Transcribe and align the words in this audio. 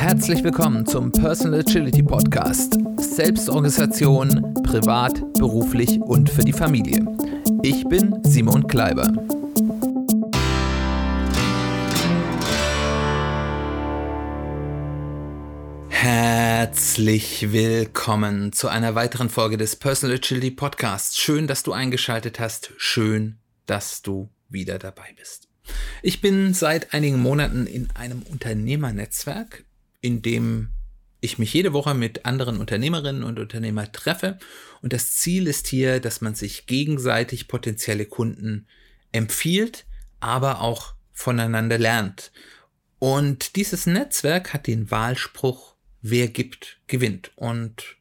Herzlich 0.00 0.42
willkommen 0.42 0.86
zum 0.86 1.12
Personal 1.12 1.60
Agility 1.60 2.02
Podcast. 2.02 2.78
Selbstorganisation, 2.96 4.54
privat, 4.62 5.20
beruflich 5.34 6.00
und 6.00 6.30
für 6.30 6.40
die 6.40 6.54
Familie. 6.54 7.04
Ich 7.62 7.84
bin 7.84 8.18
Simon 8.24 8.66
Kleiber. 8.66 9.12
Herzlich 15.90 17.52
willkommen 17.52 18.54
zu 18.54 18.68
einer 18.68 18.94
weiteren 18.94 19.28
Folge 19.28 19.58
des 19.58 19.76
Personal 19.76 20.16
Agility 20.16 20.50
Podcasts. 20.50 21.18
Schön, 21.18 21.46
dass 21.46 21.62
du 21.62 21.72
eingeschaltet 21.74 22.40
hast. 22.40 22.72
Schön, 22.78 23.36
dass 23.66 24.00
du 24.00 24.30
wieder 24.48 24.78
dabei 24.78 25.12
bist. 25.14 25.48
Ich 26.02 26.22
bin 26.22 26.54
seit 26.54 26.94
einigen 26.94 27.20
Monaten 27.20 27.66
in 27.66 27.90
einem 27.94 28.22
Unternehmernetzwerk, 28.22 29.64
in 30.00 30.22
dem 30.22 30.70
ich 31.20 31.38
mich 31.38 31.52
jede 31.52 31.72
Woche 31.72 31.94
mit 31.94 32.24
anderen 32.24 32.58
Unternehmerinnen 32.58 33.22
und 33.22 33.38
Unternehmern 33.38 33.92
treffe. 33.92 34.38
Und 34.80 34.92
das 34.92 35.12
Ziel 35.16 35.46
ist 35.46 35.66
hier, 35.66 36.00
dass 36.00 36.20
man 36.20 36.34
sich 36.34 36.66
gegenseitig 36.66 37.46
potenzielle 37.46 38.06
Kunden 38.06 38.66
empfiehlt, 39.12 39.84
aber 40.20 40.62
auch 40.62 40.94
voneinander 41.12 41.78
lernt. 41.78 42.32
Und 42.98 43.56
dieses 43.56 43.86
Netzwerk 43.86 44.54
hat 44.54 44.66
den 44.66 44.90
Wahlspruch, 44.90 45.74
wer 46.00 46.28
gibt, 46.28 46.78
gewinnt. 46.86 47.32
Und 47.36 47.96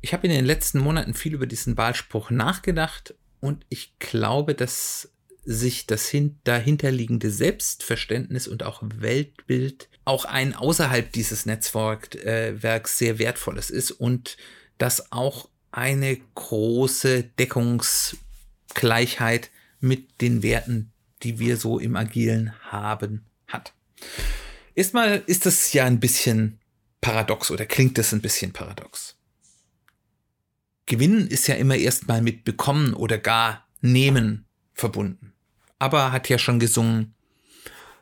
ich 0.00 0.12
habe 0.12 0.26
in 0.26 0.32
den 0.32 0.44
letzten 0.44 0.80
Monaten 0.80 1.14
viel 1.14 1.34
über 1.34 1.46
diesen 1.46 1.76
Wahlspruch 1.76 2.30
nachgedacht 2.30 3.14
und 3.40 3.64
ich 3.68 3.98
glaube, 3.98 4.54
dass 4.54 5.12
sich 5.50 5.86
das 5.86 6.14
dahinterliegende 6.44 7.30
Selbstverständnis 7.30 8.46
und 8.46 8.64
auch 8.64 8.82
Weltbild 8.82 9.88
auch 10.04 10.26
ein 10.26 10.54
außerhalb 10.54 11.10
dieses 11.10 11.46
Netzwerks 11.46 12.16
äh, 12.16 12.52
sehr 12.84 13.18
wertvolles 13.18 13.70
ist 13.70 13.92
und 13.92 14.36
dass 14.76 15.10
auch 15.10 15.48
eine 15.70 16.18
große 16.34 17.22
Deckungsgleichheit 17.22 19.50
mit 19.80 20.20
den 20.20 20.42
Werten, 20.42 20.92
die 21.22 21.38
wir 21.38 21.56
so 21.56 21.78
im 21.78 21.96
Agilen 21.96 22.52
haben, 22.70 23.24
hat. 23.46 23.72
Erstmal 24.74 25.22
ist 25.26 25.46
das 25.46 25.72
ja 25.72 25.86
ein 25.86 25.98
bisschen 25.98 26.60
paradox 27.00 27.50
oder 27.50 27.64
klingt 27.64 27.96
das 27.96 28.12
ein 28.12 28.20
bisschen 28.20 28.52
paradox. 28.52 29.16
Gewinnen 30.84 31.26
ist 31.26 31.46
ja 31.46 31.54
immer 31.54 31.76
erstmal 31.76 32.20
mit 32.20 32.44
bekommen 32.44 32.92
oder 32.92 33.16
gar 33.16 33.66
nehmen 33.80 34.44
verbunden. 34.74 35.32
Aber 35.78 36.12
hat 36.12 36.28
ja 36.28 36.38
schon 36.38 36.58
gesungen, 36.58 37.14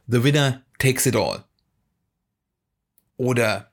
The 0.07 0.23
winner 0.23 0.63
takes 0.79 1.07
it 1.07 1.17
all. 1.17 1.45
Oder 3.17 3.71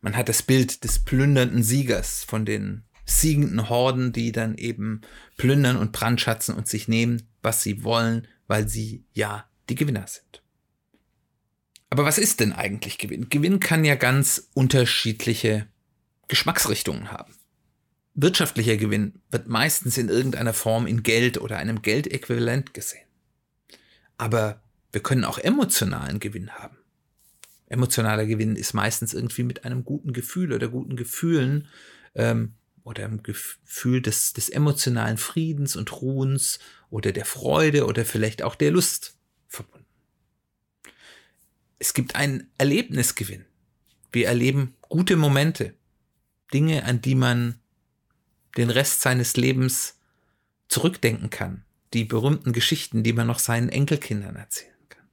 man 0.00 0.16
hat 0.16 0.28
das 0.28 0.42
Bild 0.42 0.84
des 0.84 0.98
plündernden 0.98 1.62
Siegers 1.62 2.24
von 2.24 2.44
den 2.44 2.84
siegenden 3.04 3.68
Horden, 3.68 4.12
die 4.12 4.32
dann 4.32 4.56
eben 4.56 5.02
plündern 5.36 5.76
und 5.76 5.92
brandschatzen 5.92 6.54
und 6.54 6.68
sich 6.68 6.88
nehmen, 6.88 7.28
was 7.42 7.62
sie 7.62 7.84
wollen, 7.84 8.26
weil 8.46 8.68
sie 8.68 9.04
ja 9.12 9.48
die 9.68 9.74
Gewinner 9.74 10.06
sind. 10.06 10.42
Aber 11.90 12.04
was 12.04 12.18
ist 12.18 12.40
denn 12.40 12.52
eigentlich 12.52 12.98
Gewinn? 12.98 13.28
Gewinn 13.28 13.60
kann 13.60 13.84
ja 13.84 13.94
ganz 13.94 14.48
unterschiedliche 14.54 15.68
Geschmacksrichtungen 16.28 17.12
haben. 17.12 17.34
Wirtschaftlicher 18.14 18.76
Gewinn 18.76 19.20
wird 19.30 19.48
meistens 19.48 19.98
in 19.98 20.08
irgendeiner 20.08 20.54
Form 20.54 20.86
in 20.86 21.02
Geld 21.02 21.38
oder 21.38 21.58
einem 21.58 21.82
Geldäquivalent 21.82 22.74
gesehen. 22.74 23.03
Aber 24.16 24.62
wir 24.92 25.02
können 25.02 25.24
auch 25.24 25.38
emotionalen 25.38 26.20
Gewinn 26.20 26.52
haben. 26.52 26.76
Emotionaler 27.66 28.26
Gewinn 28.26 28.56
ist 28.56 28.74
meistens 28.74 29.14
irgendwie 29.14 29.42
mit 29.42 29.64
einem 29.64 29.84
guten 29.84 30.12
Gefühl 30.12 30.52
oder 30.52 30.68
guten 30.68 30.96
Gefühlen 30.96 31.66
ähm, 32.14 32.54
oder 32.84 33.04
einem 33.04 33.22
Gefühl 33.22 34.02
des, 34.02 34.34
des 34.34 34.48
emotionalen 34.48 35.16
Friedens 35.16 35.74
und 35.74 36.00
Ruhens 36.00 36.58
oder 36.90 37.10
der 37.10 37.24
Freude 37.24 37.86
oder 37.86 38.04
vielleicht 38.04 38.42
auch 38.42 38.54
der 38.54 38.70
Lust 38.70 39.16
verbunden. 39.48 39.86
Es 41.78 41.94
gibt 41.94 42.14
einen 42.14 42.50
Erlebnisgewinn. 42.58 43.44
Wir 44.12 44.28
erleben 44.28 44.76
gute 44.82 45.16
Momente, 45.16 45.74
Dinge, 46.52 46.84
an 46.84 47.00
die 47.00 47.16
man 47.16 47.58
den 48.56 48.70
Rest 48.70 49.00
seines 49.00 49.36
Lebens 49.36 49.98
zurückdenken 50.68 51.30
kann 51.30 51.63
die 51.94 52.04
berühmten 52.04 52.52
Geschichten, 52.52 53.02
die 53.02 53.12
man 53.12 53.26
noch 53.26 53.38
seinen 53.38 53.68
Enkelkindern 53.68 54.36
erzählen 54.36 54.74
kann. 54.88 55.06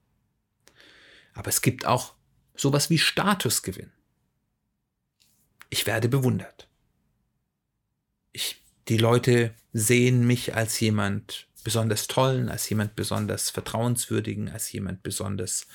Aber 1.34 1.50
es 1.50 1.62
gibt 1.62 1.86
auch 1.86 2.16
sowas 2.56 2.90
wie 2.90 2.98
Statusgewinn. 2.98 3.92
Ich 5.70 5.86
werde 5.86 6.10
bewundert. 6.10 6.68
Ich, 8.34 8.62
die 8.88 8.98
Leute 8.98 9.54
sehen 9.72 10.28
mich 10.28 10.56
als 10.56 10.80
jemand 10.80 11.48
besonders 11.64 12.08
tollen, 12.08 12.50
als 12.50 12.68
jemand 12.70 12.96
besonders 12.96 13.50
vertrauenswürdigen, 13.50 14.50
als 14.50 14.72
jemand 14.72 15.04
besonders 15.04 15.68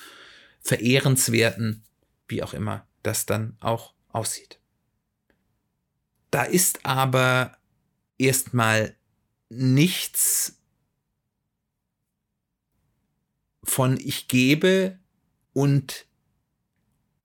verehrenswerten, 0.60 1.84
wie 2.28 2.42
auch 2.42 2.52
immer 2.52 2.86
das 3.02 3.24
dann 3.24 3.56
auch 3.60 3.94
aussieht. 4.08 4.58
Da 6.30 6.42
ist 6.42 6.84
aber 6.84 7.56
erstmal 8.18 8.96
nichts 9.48 10.58
von 13.66 13.98
ich 13.98 14.28
gebe 14.28 14.98
und 15.52 16.06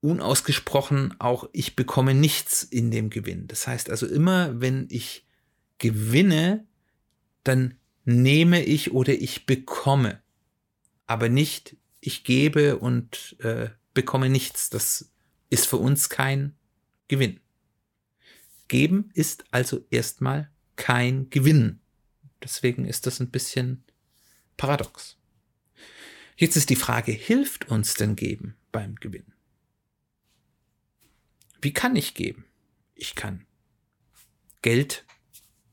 unausgesprochen 0.02 1.16
auch 1.20 1.48
ich 1.54 1.76
bekomme 1.76 2.14
nichts 2.14 2.64
in 2.64 2.92
dem 2.92 3.10
Gewinn. 3.10 3.48
Das 3.48 3.68
heißt 3.68 3.90
also 3.90 4.08
immer, 4.08 4.60
wenn 4.60 4.88
ich 4.90 5.26
gewinne, 5.78 6.66
dann 7.44 7.76
nehme 8.04 8.64
ich 8.64 8.92
oder 8.92 9.14
ich 9.14 9.46
bekomme, 9.46 10.22
aber 11.06 11.30
nicht 11.30 11.78
ich 12.00 12.24
gebe 12.24 12.80
und 12.80 13.36
äh, 13.40 13.70
bekomme 13.94 14.30
nichts. 14.30 14.70
Das 14.70 15.12
ist 15.50 15.68
für 15.68 15.78
uns 15.78 16.10
kein 16.10 16.56
Gewinn. 17.08 17.40
Geben 18.68 19.12
ist 19.14 19.44
also 19.52 19.86
erstmal 19.90 20.50
kein 20.78 21.30
Gewinn. 21.30 21.80
Deswegen 22.44 22.86
ist 22.86 23.06
das 23.06 23.20
ein 23.20 23.30
bisschen 23.30 23.84
paradox. 24.58 25.18
Jetzt 26.42 26.56
ist 26.56 26.72
die 26.72 26.76
Frage, 26.76 27.12
hilft 27.12 27.70
uns 27.70 27.94
denn 27.94 28.16
geben 28.16 28.56
beim 28.72 28.96
Gewinn? 28.96 29.32
Wie 31.62 31.72
kann 31.72 31.96
ich 31.96 32.16
geben? 32.16 32.46
Ich 32.96 33.14
kann 33.14 33.46
Geld 34.64 35.06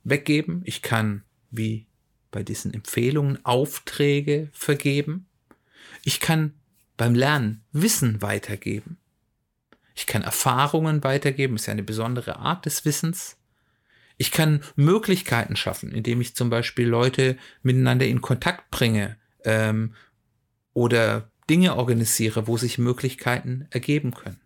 weggeben, 0.05 0.61
ich 0.67 0.83
kann, 0.83 1.25
wie 1.51 1.87
bei 2.31 2.43
diesen 2.43 2.75
Empfehlungen, 2.75 3.43
Aufträge 3.47 4.51
vergeben, 4.53 5.27
ich 6.05 6.21
kann 6.21 6.53
beim 6.99 7.15
Lernen 7.15 7.65
Wissen 7.73 8.21
weitergeben, 8.21 8.99
ich 9.95 10.07
kann 10.07 10.21
Erfahrungen 10.21 11.03
weitergeben, 11.03 11.57
ist 11.57 11.65
ja 11.65 11.73
eine 11.73 11.83
besondere 11.83 12.37
Art 12.41 12.67
des 12.67 12.85
Wissens. 12.85 13.39
Ich 14.19 14.33
kann 14.33 14.63
Möglichkeiten 14.77 15.57
schaffen, 15.57 15.93
indem 15.93 16.21
ich 16.21 16.37
zum 16.37 16.51
Beispiel 16.51 16.87
Leute 16.87 17.39
miteinander 17.63 18.05
in 18.05 18.21
Kontakt 18.21 18.71
bringe, 18.71 19.17
ähm, 19.45 19.95
oder 20.75 21.31
Dinge 21.49 21.77
organisiere, 21.77 22.47
wo 22.47 22.57
sich 22.57 22.79
Möglichkeiten 22.79 23.67
ergeben 23.71 24.13
können. 24.13 24.41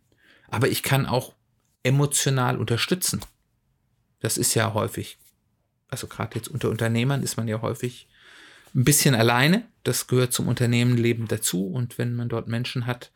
Aber 0.49 0.69
ich 0.69 0.83
kann 0.83 1.07
auch 1.07 1.35
emotional 1.83 2.59
unterstützen. 2.59 3.21
Das 4.21 4.39
ist 4.39 4.55
ja 4.55 4.73
häufig, 4.75 5.19
also 5.89 6.07
gerade 6.07 6.37
jetzt 6.37 6.49
unter 6.49 6.71
Unternehmern 6.71 7.23
ist 7.23 7.37
man 7.37 7.49
ja 7.49 7.61
häufig 7.61 8.09
ein 8.75 8.85
bisschen 8.85 9.15
alleine. 9.15 9.67
Das 9.83 10.07
gehört 10.07 10.33
zum 10.33 10.49
Unternehmenleben 10.49 11.27
dazu. 11.27 11.67
Und 11.67 11.99
wenn 11.99 12.15
man 12.15 12.29
dort 12.29 12.49
Menschen 12.49 12.87
hat, 12.87 13.11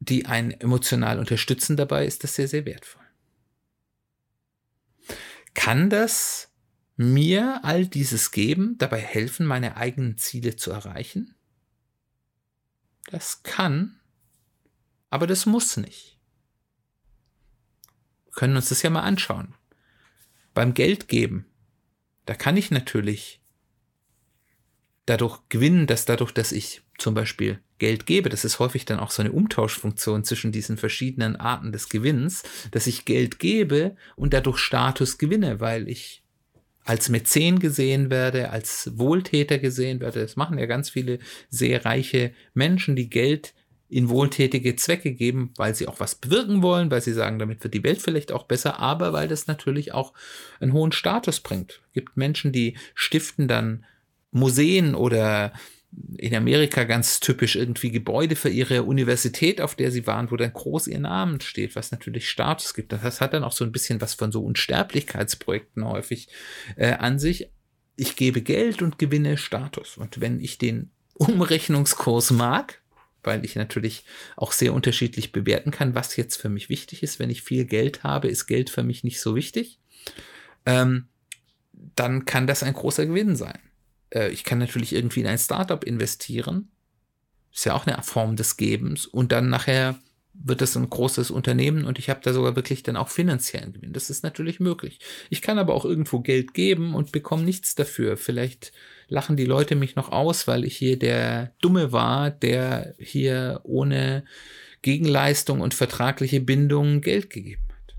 die 0.00 0.26
einen 0.26 0.50
emotional 0.50 1.18
unterstützen 1.18 1.76
dabei, 1.76 2.06
ist 2.06 2.24
das 2.24 2.34
sehr, 2.34 2.48
sehr 2.48 2.64
wertvoll. 2.64 3.04
Kann 5.54 5.90
das 5.90 6.48
mir 6.96 7.60
all 7.64 7.86
dieses 7.86 8.30
geben, 8.30 8.76
dabei 8.78 9.00
helfen, 9.00 9.46
meine 9.46 9.76
eigenen 9.76 10.18
Ziele 10.18 10.56
zu 10.56 10.70
erreichen? 10.70 11.34
Das 13.10 13.42
kann, 13.42 14.00
aber 15.10 15.26
das 15.26 15.46
muss 15.46 15.76
nicht. 15.76 16.18
Wir 18.26 18.32
können 18.32 18.56
uns 18.56 18.68
das 18.68 18.82
ja 18.82 18.90
mal 18.90 19.02
anschauen. 19.02 19.54
Beim 20.54 20.74
Geldgeben, 20.74 21.46
da 22.26 22.34
kann 22.34 22.56
ich 22.56 22.70
natürlich 22.70 23.40
dadurch 25.06 25.40
gewinnen, 25.48 25.88
dass 25.88 26.04
dadurch, 26.04 26.32
dass 26.32 26.52
ich 26.52 26.82
zum 26.98 27.14
Beispiel 27.14 27.60
Geld 27.78 28.06
gebe, 28.06 28.28
das 28.28 28.44
ist 28.44 28.60
häufig 28.60 28.84
dann 28.84 29.00
auch 29.00 29.10
so 29.10 29.22
eine 29.22 29.32
Umtauschfunktion 29.32 30.22
zwischen 30.22 30.52
diesen 30.52 30.76
verschiedenen 30.76 31.34
Arten 31.34 31.72
des 31.72 31.88
Gewinns, 31.88 32.44
dass 32.70 32.86
ich 32.86 33.06
Geld 33.06 33.40
gebe 33.40 33.96
und 34.14 34.32
dadurch 34.32 34.58
Status 34.58 35.18
gewinne, 35.18 35.58
weil 35.58 35.88
ich 35.88 36.22
als 36.84 37.08
Mäzen 37.08 37.58
gesehen 37.58 38.10
werde, 38.10 38.50
als 38.50 38.90
Wohltäter 38.96 39.58
gesehen 39.58 40.00
werde. 40.00 40.20
Das 40.20 40.36
machen 40.36 40.58
ja 40.58 40.66
ganz 40.66 40.90
viele 40.90 41.18
sehr 41.48 41.84
reiche 41.84 42.32
Menschen, 42.54 42.96
die 42.96 43.10
Geld 43.10 43.54
in 43.90 44.08
wohltätige 44.08 44.76
Zwecke 44.76 45.12
geben, 45.12 45.52
weil 45.56 45.74
sie 45.74 45.88
auch 45.88 45.98
was 45.98 46.14
bewirken 46.14 46.62
wollen, 46.62 46.90
weil 46.90 47.00
sie 47.00 47.12
sagen, 47.12 47.40
damit 47.40 47.62
wird 47.64 47.74
die 47.74 47.82
Welt 47.82 48.00
vielleicht 48.00 48.30
auch 48.30 48.44
besser, 48.44 48.78
aber 48.78 49.12
weil 49.12 49.26
das 49.26 49.48
natürlich 49.48 49.92
auch 49.92 50.12
einen 50.60 50.72
hohen 50.72 50.92
Status 50.92 51.40
bringt. 51.40 51.80
Es 51.88 51.92
gibt 51.92 52.16
Menschen, 52.16 52.52
die 52.52 52.76
stiften 52.94 53.48
dann 53.48 53.84
Museen 54.30 54.94
oder 54.94 55.52
in 56.18 56.34
Amerika 56.34 56.84
ganz 56.84 57.20
typisch 57.20 57.56
irgendwie 57.56 57.90
Gebäude 57.90 58.36
für 58.36 58.48
ihre 58.48 58.84
Universität, 58.84 59.60
auf 59.60 59.74
der 59.74 59.90
sie 59.90 60.06
waren, 60.06 60.30
wo 60.30 60.36
dann 60.36 60.52
groß 60.52 60.86
ihr 60.86 61.00
Name 61.00 61.40
steht, 61.42 61.74
was 61.74 61.90
natürlich 61.90 62.28
Status 62.30 62.74
gibt. 62.74 62.92
Das 62.92 63.20
hat 63.20 63.34
dann 63.34 63.44
auch 63.44 63.52
so 63.52 63.64
ein 63.64 63.72
bisschen 63.72 64.00
was 64.00 64.14
von 64.14 64.30
so 64.30 64.44
Unsterblichkeitsprojekten 64.44 65.84
häufig 65.84 66.28
äh, 66.76 66.92
an 66.92 67.18
sich. 67.18 67.48
Ich 67.96 68.16
gebe 68.16 68.42
Geld 68.42 68.82
und 68.82 68.98
gewinne 68.98 69.36
Status. 69.36 69.96
Und 69.96 70.20
wenn 70.20 70.40
ich 70.40 70.58
den 70.58 70.90
Umrechnungskurs 71.14 72.30
mag, 72.30 72.80
weil 73.22 73.44
ich 73.44 73.56
natürlich 73.56 74.04
auch 74.36 74.52
sehr 74.52 74.72
unterschiedlich 74.72 75.32
bewerten 75.32 75.70
kann, 75.70 75.94
was 75.94 76.16
jetzt 76.16 76.36
für 76.36 76.48
mich 76.48 76.68
wichtig 76.68 77.02
ist. 77.02 77.18
Wenn 77.18 77.30
ich 77.30 77.42
viel 77.42 77.64
Geld 77.64 78.02
habe, 78.02 78.28
ist 78.28 78.46
Geld 78.46 78.70
für 78.70 78.82
mich 78.82 79.04
nicht 79.04 79.20
so 79.20 79.34
wichtig. 79.34 79.78
Ähm, 80.64 81.08
dann 81.72 82.24
kann 82.24 82.46
das 82.46 82.62
ein 82.62 82.72
großer 82.72 83.06
Gewinn 83.06 83.36
sein. 83.36 83.58
Äh, 84.10 84.30
ich 84.30 84.44
kann 84.44 84.58
natürlich 84.58 84.94
irgendwie 84.94 85.20
in 85.20 85.26
ein 85.26 85.38
Startup 85.38 85.82
investieren. 85.82 86.70
Ist 87.52 87.66
ja 87.66 87.74
auch 87.74 87.86
eine 87.86 88.02
Form 88.02 88.36
des 88.36 88.56
Gebens. 88.56 89.06
Und 89.06 89.32
dann 89.32 89.48
nachher 89.48 89.98
wird 90.32 90.60
das 90.60 90.76
ein 90.76 90.88
großes 90.88 91.30
Unternehmen 91.30 91.84
und 91.84 91.98
ich 91.98 92.08
habe 92.08 92.20
da 92.22 92.32
sogar 92.32 92.56
wirklich 92.56 92.82
dann 92.82 92.96
auch 92.96 93.08
finanziellen 93.08 93.72
Gewinn. 93.72 93.92
Das 93.92 94.10
ist 94.10 94.22
natürlich 94.22 94.60
möglich. 94.60 95.00
Ich 95.28 95.42
kann 95.42 95.58
aber 95.58 95.74
auch 95.74 95.84
irgendwo 95.84 96.20
Geld 96.20 96.54
geben 96.54 96.94
und 96.94 97.12
bekomme 97.12 97.42
nichts 97.42 97.74
dafür. 97.74 98.16
Vielleicht 98.16 98.72
lachen 99.08 99.36
die 99.36 99.44
Leute 99.44 99.74
mich 99.74 99.96
noch 99.96 100.10
aus, 100.10 100.46
weil 100.46 100.64
ich 100.64 100.76
hier 100.76 100.98
der 100.98 101.52
Dumme 101.60 101.92
war, 101.92 102.30
der 102.30 102.94
hier 102.98 103.60
ohne 103.64 104.24
Gegenleistung 104.82 105.60
und 105.60 105.74
vertragliche 105.74 106.40
Bindung 106.40 107.00
Geld 107.00 107.28
gegeben 107.28 107.68
hat. 107.68 107.94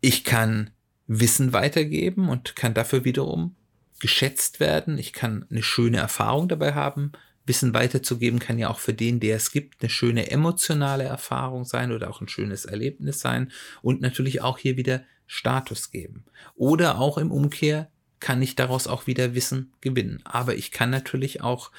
Ich 0.00 0.24
kann 0.24 0.70
Wissen 1.06 1.52
weitergeben 1.52 2.28
und 2.28 2.54
kann 2.54 2.74
dafür 2.74 3.04
wiederum 3.04 3.56
geschätzt 4.00 4.60
werden. 4.60 4.98
Ich 4.98 5.12
kann 5.12 5.46
eine 5.50 5.62
schöne 5.62 5.98
Erfahrung 5.98 6.48
dabei 6.48 6.74
haben. 6.74 7.12
Wissen 7.46 7.72
weiterzugeben 7.72 8.38
kann 8.38 8.58
ja 8.58 8.68
auch 8.68 8.78
für 8.78 8.92
den, 8.92 9.20
der 9.20 9.36
es 9.36 9.50
gibt, 9.50 9.82
eine 9.82 9.90
schöne 9.90 10.30
emotionale 10.30 11.04
Erfahrung 11.04 11.64
sein 11.64 11.92
oder 11.92 12.10
auch 12.10 12.20
ein 12.20 12.28
schönes 12.28 12.66
Erlebnis 12.66 13.20
sein 13.20 13.50
und 13.80 14.00
natürlich 14.00 14.42
auch 14.42 14.58
hier 14.58 14.76
wieder 14.76 15.02
Status 15.26 15.90
geben. 15.90 16.24
Oder 16.54 16.98
auch 16.98 17.18
im 17.18 17.30
Umkehr 17.30 17.90
kann 18.20 18.42
ich 18.42 18.54
daraus 18.54 18.86
auch 18.86 19.06
wieder 19.06 19.34
Wissen 19.34 19.72
gewinnen. 19.80 20.20
Aber 20.24 20.54
ich 20.54 20.70
kann 20.72 20.90
natürlich 20.90 21.40
auch 21.40 21.70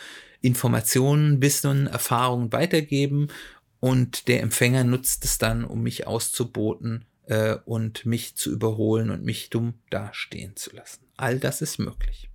Informationen, 0.42 1.42
Wissen, 1.42 1.88
Erfahrungen 1.88 2.52
weitergeben 2.52 3.28
und 3.80 4.28
der 4.28 4.42
Empfänger 4.42 4.84
nutzt 4.84 5.24
es 5.26 5.38
dann, 5.38 5.64
um 5.64 5.84
mich 5.84 6.08
auszuboten 6.08 7.06
äh, 7.30 7.58
und 7.66 8.06
mich 8.06 8.36
zu 8.36 8.52
überholen 8.52 9.12
und 9.12 9.24
mich 9.24 9.50
dumm 9.50 9.76
dastehen 9.90 10.56
zu 10.56 10.76
lassen. 10.76 11.06
All 11.16 11.40
das 11.40 11.62
ist 11.62 11.78
möglich. 11.78 12.30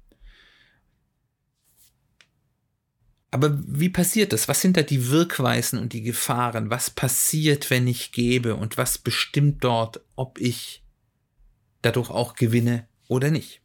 Aber 3.33 3.59
wie 3.67 3.89
passiert 3.89 4.33
das? 4.33 4.47
Was 4.47 4.61
sind 4.61 4.77
da 4.77 4.83
die 4.83 5.09
Wirkweisen 5.09 5.81
und 5.81 5.93
die 5.93 6.03
Gefahren? 6.03 6.71
Was 6.71 6.91
passiert, 6.91 7.69
wenn 7.69 7.89
ich 7.89 8.13
gebe? 8.13 8.55
Und 8.55 8.79
was 8.79 8.97
bestimmt 8.97 9.65
dort, 9.65 10.01
ob 10.15 10.41
ich 10.41 10.85
dadurch 11.83 12.11
auch 12.11 12.37
gewinne 12.37 12.87
oder 13.09 13.33
nicht? 13.33 13.61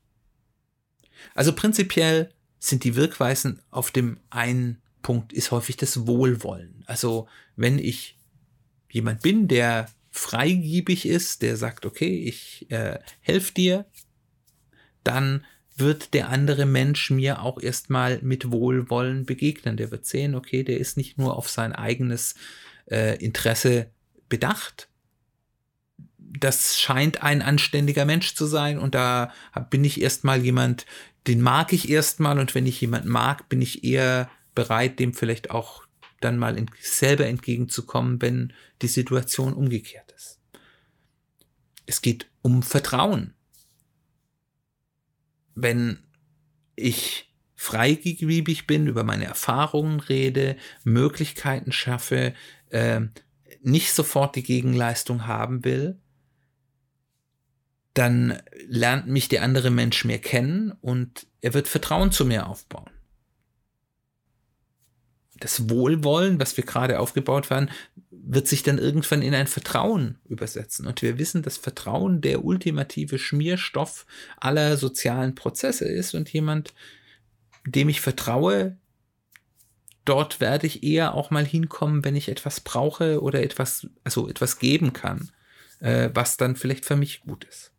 Also 1.35 1.53
prinzipiell 1.53 2.33
sind 2.57 2.83
die 2.83 2.95
Wirkweisen 2.95 3.61
auf 3.69 3.91
dem 3.91 4.19
einen 4.31 4.81
Punkt 5.03 5.31
ist 5.31 5.51
häufig 5.51 5.77
das 5.77 6.07
Wohlwollen. 6.07 6.83
Also 6.87 7.27
wenn 7.55 7.77
ich 7.77 8.17
jemand 8.89 9.21
bin, 9.21 9.47
der 9.47 9.87
freigiebig 10.19 11.05
ist, 11.05 11.41
der 11.41 11.55
sagt, 11.55 11.85
okay, 11.85 12.23
ich 12.23 12.69
äh, 12.69 12.99
helfe 13.21 13.53
dir, 13.53 13.85
dann 15.03 15.45
wird 15.77 16.13
der 16.13 16.29
andere 16.29 16.65
Mensch 16.65 17.09
mir 17.09 17.41
auch 17.41 17.61
erstmal 17.61 18.19
mit 18.21 18.51
Wohlwollen 18.51 19.25
begegnen. 19.25 19.77
Der 19.77 19.91
wird 19.91 20.05
sehen, 20.05 20.35
okay, 20.35 20.63
der 20.63 20.77
ist 20.77 20.97
nicht 20.97 21.17
nur 21.17 21.37
auf 21.37 21.49
sein 21.49 21.71
eigenes 21.73 22.35
äh, 22.91 23.17
Interesse 23.23 23.89
bedacht. 24.27 24.89
Das 26.17 26.79
scheint 26.79 27.23
ein 27.23 27.41
anständiger 27.41 28.05
Mensch 28.05 28.35
zu 28.35 28.45
sein 28.45 28.77
und 28.77 28.93
da 28.93 29.33
bin 29.69 29.83
ich 29.83 30.01
erstmal 30.01 30.43
jemand, 30.43 30.85
den 31.27 31.41
mag 31.41 31.71
ich 31.71 31.89
erstmal 31.89 32.39
und 32.39 32.53
wenn 32.55 32.67
ich 32.67 32.81
jemanden 32.81 33.09
mag, 33.09 33.47
bin 33.49 33.61
ich 33.61 33.83
eher 33.83 34.29
bereit, 34.53 34.99
dem 34.99 35.13
vielleicht 35.13 35.49
auch 35.49 35.83
dann 36.19 36.37
mal 36.37 36.57
selber 36.81 37.25
entgegenzukommen, 37.25 38.21
wenn 38.21 38.53
die 38.81 38.87
Situation 38.87 39.53
umgekehrt. 39.53 40.08
Es 41.89 42.03
geht 42.03 42.29
um 42.43 42.61
Vertrauen. 42.61 43.33
Wenn 45.55 45.97
ich 46.75 47.33
freigebig 47.55 48.67
bin, 48.67 48.85
über 48.85 49.03
meine 49.03 49.25
Erfahrungen 49.25 49.99
rede, 49.99 50.55
Möglichkeiten 50.83 51.71
schaffe, 51.71 52.35
äh, 52.69 53.01
nicht 53.63 53.91
sofort 53.91 54.35
die 54.35 54.43
Gegenleistung 54.43 55.25
haben 55.25 55.65
will, 55.65 55.99
dann 57.95 58.39
lernt 58.67 59.07
mich 59.07 59.27
der 59.27 59.41
andere 59.41 59.71
Mensch 59.71 60.05
mehr 60.05 60.19
kennen 60.19 60.71
und 60.81 61.25
er 61.41 61.55
wird 61.55 61.67
Vertrauen 61.67 62.11
zu 62.11 62.23
mir 62.23 62.45
aufbauen. 62.45 62.91
Das 65.39 65.71
Wohlwollen, 65.71 66.39
was 66.39 66.55
wir 66.55 66.65
gerade 66.65 66.99
aufgebaut 66.99 67.49
waren, 67.49 67.71
wird 68.21 68.47
sich 68.47 68.63
dann 68.63 68.77
irgendwann 68.77 69.21
in 69.21 69.33
ein 69.33 69.47
Vertrauen 69.47 70.17
übersetzen. 70.25 70.87
Und 70.87 71.01
wir 71.01 71.17
wissen, 71.17 71.41
dass 71.41 71.57
Vertrauen 71.57 72.21
der 72.21 72.43
ultimative 72.43 73.19
Schmierstoff 73.19 74.05
aller 74.37 74.77
sozialen 74.77 75.35
Prozesse 75.35 75.85
ist 75.85 76.13
und 76.13 76.31
jemand, 76.31 76.73
dem 77.65 77.89
ich 77.89 78.01
vertraue, 78.01 78.77
dort 80.05 80.39
werde 80.39 80.67
ich 80.67 80.83
eher 80.83 81.13
auch 81.13 81.31
mal 81.31 81.45
hinkommen, 81.45 82.03
wenn 82.03 82.15
ich 82.15 82.29
etwas 82.29 82.61
brauche 82.61 83.21
oder 83.21 83.43
etwas, 83.43 83.87
also 84.03 84.27
etwas 84.27 84.59
geben 84.59 84.93
kann, 84.93 85.31
äh, 85.79 86.09
was 86.13 86.37
dann 86.37 86.55
vielleicht 86.55 86.85
für 86.85 86.95
mich 86.95 87.21
gut 87.21 87.45
ist. 87.45 87.71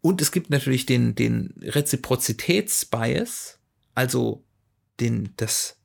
Und 0.00 0.20
es 0.20 0.32
gibt 0.32 0.50
natürlich 0.50 0.84
den, 0.84 1.14
den 1.14 1.54
Reziprozitätsbias, 1.62 3.58
also 3.94 4.44
den, 5.00 5.30
das, 5.36 5.78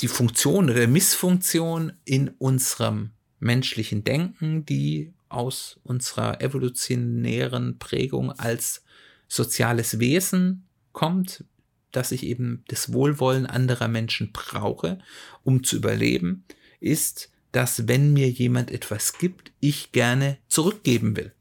die 0.00 0.08
Funktion 0.08 0.70
oder 0.70 0.86
Missfunktion 0.86 1.92
in 2.04 2.28
unserem 2.38 3.10
menschlichen 3.38 4.04
Denken, 4.04 4.64
die 4.66 5.12
aus 5.28 5.80
unserer 5.82 6.40
evolutionären 6.40 7.78
Prägung 7.78 8.32
als 8.32 8.84
soziales 9.28 9.98
Wesen 9.98 10.66
kommt, 10.92 11.44
dass 11.92 12.12
ich 12.12 12.24
eben 12.24 12.62
das 12.68 12.92
Wohlwollen 12.92 13.46
anderer 13.46 13.88
Menschen 13.88 14.32
brauche, 14.32 14.98
um 15.42 15.64
zu 15.64 15.76
überleben, 15.76 16.44
ist, 16.80 17.30
dass 17.52 17.88
wenn 17.88 18.12
mir 18.12 18.28
jemand 18.30 18.70
etwas 18.70 19.18
gibt, 19.18 19.52
ich 19.60 19.92
gerne 19.92 20.36
zurückgeben 20.48 21.16
will. 21.16 21.32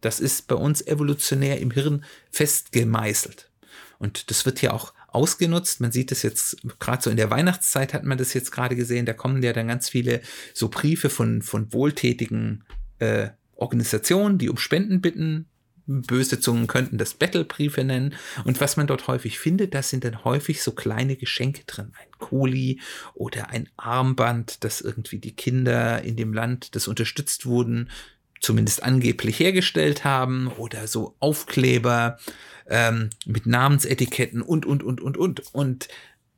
Das 0.00 0.20
ist 0.20 0.46
bei 0.46 0.54
uns 0.54 0.86
evolutionär 0.86 1.60
im 1.60 1.70
Hirn 1.70 2.04
festgemeißelt. 2.30 3.50
Und 3.98 4.30
das 4.30 4.46
wird 4.46 4.62
ja 4.62 4.72
auch 4.72 4.94
ausgenutzt. 5.14 5.80
Man 5.80 5.92
sieht 5.92 6.12
es 6.12 6.22
jetzt, 6.22 6.56
gerade 6.78 7.02
so 7.02 7.10
in 7.10 7.16
der 7.16 7.30
Weihnachtszeit 7.30 7.94
hat 7.94 8.04
man 8.04 8.18
das 8.18 8.34
jetzt 8.34 8.50
gerade 8.50 8.76
gesehen, 8.76 9.06
da 9.06 9.12
kommen 9.12 9.42
ja 9.42 9.52
dann 9.52 9.68
ganz 9.68 9.88
viele 9.88 10.20
so 10.54 10.68
Briefe 10.68 11.10
von, 11.10 11.42
von 11.42 11.72
wohltätigen 11.72 12.64
äh, 12.98 13.28
Organisationen, 13.54 14.38
die 14.38 14.48
um 14.48 14.56
Spenden 14.56 15.00
bitten. 15.00 15.46
Böse 15.86 16.38
Zungen 16.38 16.68
könnten 16.68 16.96
das 16.96 17.14
Battlebriefe 17.14 17.82
nennen. 17.82 18.14
Und 18.44 18.60
was 18.60 18.76
man 18.76 18.86
dort 18.86 19.08
häufig 19.08 19.38
findet, 19.38 19.74
das 19.74 19.90
sind 19.90 20.04
dann 20.04 20.24
häufig 20.24 20.62
so 20.62 20.72
kleine 20.72 21.16
Geschenke 21.16 21.64
drin. 21.64 21.92
Ein 21.98 22.10
Kuli 22.18 22.80
oder 23.14 23.50
ein 23.50 23.68
Armband, 23.76 24.62
das 24.64 24.80
irgendwie 24.80 25.18
die 25.18 25.34
Kinder 25.34 26.02
in 26.02 26.16
dem 26.16 26.32
Land, 26.32 26.76
das 26.76 26.86
unterstützt 26.86 27.46
wurden, 27.46 27.90
zumindest 28.42 28.82
angeblich 28.82 29.38
hergestellt 29.38 30.04
haben. 30.04 30.48
Oder 30.48 30.86
so 30.86 31.16
Aufkleber 31.20 32.18
ähm, 32.68 33.08
mit 33.24 33.46
Namensetiketten 33.46 34.42
und, 34.42 34.66
und, 34.66 34.82
und, 34.82 35.00
und, 35.00 35.16
und. 35.16 35.54
Und 35.54 35.88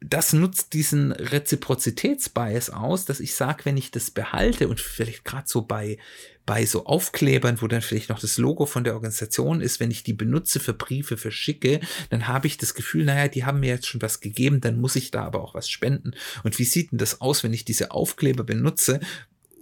das 0.07 0.35
nutzt 0.35 0.75
diesen 0.75 1.13
Reziprozitätsbias 1.13 2.69
aus, 2.69 3.07
dass 3.07 3.21
ich 3.21 3.35
sage, 3.35 3.65
wenn 3.65 3.79
ich 3.79 3.91
das 3.91 4.11
behalte 4.11 4.69
und 4.69 4.79
vielleicht 4.79 5.25
gerade 5.25 5.45
so 5.47 5.63
bei, 5.63 5.97
bei 6.45 6.67
so 6.67 6.85
Aufklebern, 6.85 7.63
wo 7.63 7.69
dann 7.69 7.81
vielleicht 7.81 8.11
noch 8.11 8.19
das 8.19 8.37
Logo 8.37 8.67
von 8.67 8.85
der 8.85 8.95
Organisation 8.95 9.63
ist, 9.63 9.81
wenn 9.81 9.91
ich 9.91 10.03
die 10.03 10.13
benutze 10.13 10.61
für 10.61 10.75
Briefe 10.75 11.17
verschicke, 11.17 11.81
dann 12.11 12.29
habe 12.29 12.47
ich 12.47 12.59
das 12.59 12.75
Gefühl, 12.75 13.07
naja, 13.07 13.29
die 13.29 13.45
haben 13.45 13.61
mir 13.61 13.71
jetzt 13.71 13.87
schon 13.87 14.03
was 14.03 14.21
gegeben, 14.21 14.61
dann 14.61 14.79
muss 14.79 14.97
ich 14.97 15.11
da 15.11 15.25
aber 15.25 15.41
auch 15.41 15.55
was 15.55 15.71
spenden. 15.71 16.13
Und 16.43 16.59
wie 16.59 16.65
sieht 16.65 16.93
denn 16.93 16.99
das 16.99 17.23
aus, 17.23 17.43
wenn 17.43 17.55
ich 17.55 17.65
diese 17.65 17.91
Aufkleber 17.91 18.45
benutze, 18.45 19.01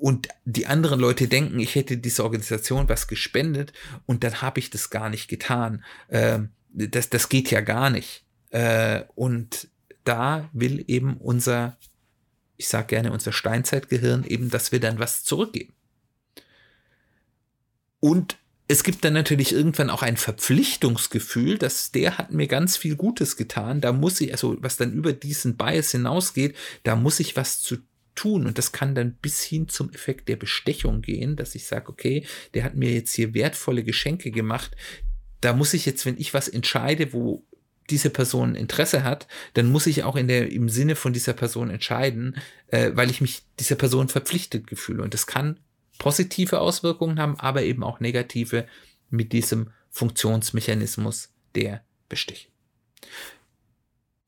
und 0.03 0.27
die 0.45 0.67
anderen 0.67 0.99
Leute 0.99 1.29
denken, 1.29 1.61
ich 1.61 1.77
hätte 1.77 1.97
dieser 1.97 2.25
Organisation 2.25 2.89
was 2.89 3.07
gespendet 3.07 3.73
und 4.05 4.25
dann 4.25 4.43
habe 4.43 4.59
ich 4.59 4.69
das 4.69 4.91
gar 4.91 5.09
nicht 5.09 5.29
getan. 5.29 5.85
Ähm, 6.11 6.49
das, 6.73 7.09
das 7.09 7.29
geht 7.29 7.53
ja 7.53 7.61
gar 7.61 7.89
nicht. 7.89 8.25
Äh, 8.51 9.05
und 9.15 9.69
da 10.03 10.51
will 10.53 10.85
eben 10.89 11.19
unser, 11.19 11.77
ich 12.57 12.67
sage 12.67 12.89
gerne 12.89 13.13
unser 13.13 13.31
Steinzeitgehirn 13.31 14.25
eben, 14.25 14.51
dass 14.51 14.73
wir 14.73 14.81
dann 14.81 14.99
was 14.99 15.23
zurückgeben. 15.23 15.73
Und 18.01 18.39
es 18.67 18.83
gibt 18.83 19.05
dann 19.05 19.13
natürlich 19.13 19.53
irgendwann 19.53 19.89
auch 19.89 20.03
ein 20.03 20.17
Verpflichtungsgefühl, 20.17 21.59
dass 21.59 21.93
der 21.93 22.19
hat 22.19 22.33
mir 22.33 22.49
ganz 22.49 22.77
viel 22.77 22.97
Gutes 22.97 23.37
getan. 23.37 23.81
Da 23.81 23.93
muss 23.93 24.21
ich, 24.21 24.33
also 24.33 24.57
was 24.59 24.77
dann 24.77 24.93
über 24.93 25.13
diesen 25.13 25.57
Bias 25.57 25.93
hinausgeht, 25.93 26.57
da 26.83 26.97
muss 26.97 27.21
ich 27.21 27.37
was 27.37 27.61
zu 27.61 27.77
tun. 28.23 28.47
Und 28.47 28.59
das 28.59 28.71
kann 28.71 28.95
dann 28.95 29.15
bis 29.15 29.43
hin 29.43 29.69
zum 29.69 29.91
Effekt 29.93 30.29
der 30.29 30.37
Bestechung 30.37 31.03
gehen, 31.03 31.35
dass 31.35 31.55
ich 31.55 31.67
sage, 31.67 31.89
okay, 31.89 32.25
der 32.55 32.63
hat 32.63 32.77
mir 32.77 32.93
jetzt 32.93 33.13
hier 33.15 33.35
wertvolle 33.35 33.83
Geschenke 33.83 34.31
gemacht. 34.31 34.77
Da 35.41 35.53
muss 35.53 35.75
ich 35.75 35.87
jetzt, 35.87 36.07
wenn 36.07 36.19
ich 36.19 36.33
was 36.33 36.47
entscheide, 36.49 37.13
wo 37.13 37.45
diese 37.91 38.11
Person 38.11 38.55
Interesse 38.55 39.03
hat, 39.03 39.27
dann 39.55 39.67
muss 39.67 39.89
ich 39.89 40.05
auch 40.05 40.15
in 40.15 40.29
der, 40.29 40.53
im 40.53 40.69
Sinne 40.69 40.95
von 40.95 41.13
dieser 41.13 41.33
Person 41.33 41.69
entscheiden, 41.69 42.37
äh, 42.69 42.93
weil 42.95 43.11
ich 43.11 43.21
mich 43.21 43.43
dieser 43.59 43.75
Person 43.75 44.09
verpflichtet 44.09 44.69
gefühle. 44.69 45.03
Und 45.03 45.15
das 45.15 45.27
kann 45.27 45.59
positive 45.99 46.61
Auswirkungen 46.61 47.19
haben, 47.19 47.39
aber 47.41 47.65
eben 47.65 47.83
auch 47.83 47.99
negative 47.99 48.67
mit 49.11 49.33
diesem 49.33 49.71
Funktionsmechanismus 49.91 51.31
der 51.57 51.83
Bestechung. 52.09 52.53